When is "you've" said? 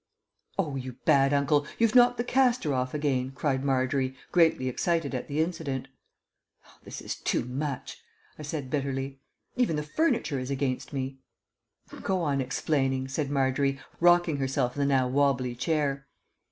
1.77-1.93